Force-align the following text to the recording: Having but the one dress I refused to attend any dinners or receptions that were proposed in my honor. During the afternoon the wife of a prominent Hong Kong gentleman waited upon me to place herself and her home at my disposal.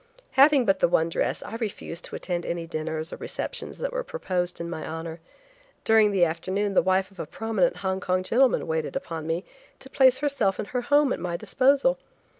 Having 0.31 0.65
but 0.65 0.79
the 0.79 0.87
one 0.87 1.09
dress 1.09 1.43
I 1.43 1.57
refused 1.57 2.05
to 2.05 2.15
attend 2.15 2.43
any 2.43 2.65
dinners 2.65 3.13
or 3.13 3.17
receptions 3.17 3.77
that 3.77 3.93
were 3.93 4.03
proposed 4.03 4.59
in 4.59 4.67
my 4.67 4.83
honor. 4.83 5.19
During 5.83 6.09
the 6.09 6.25
afternoon 6.25 6.73
the 6.73 6.81
wife 6.81 7.11
of 7.11 7.19
a 7.19 7.27
prominent 7.27 7.75
Hong 7.85 7.99
Kong 7.99 8.23
gentleman 8.23 8.65
waited 8.65 8.95
upon 8.95 9.27
me 9.27 9.45
to 9.77 9.91
place 9.91 10.17
herself 10.17 10.57
and 10.57 10.69
her 10.69 10.81
home 10.81 11.13
at 11.13 11.19
my 11.19 11.37
disposal. 11.37 11.99